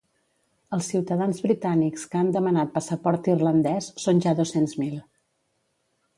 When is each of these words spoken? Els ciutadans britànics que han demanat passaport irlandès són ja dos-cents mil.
Els 0.77 0.87
ciutadans 0.93 1.41
britànics 1.47 2.07
que 2.13 2.19
han 2.21 2.31
demanat 2.37 2.73
passaport 2.79 3.31
irlandès 3.35 3.93
són 4.07 4.25
ja 4.27 4.35
dos-cents 4.43 4.77
mil. 4.83 4.99